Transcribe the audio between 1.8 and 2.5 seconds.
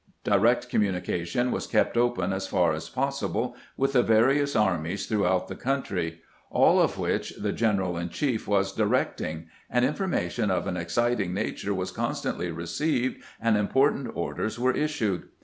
open as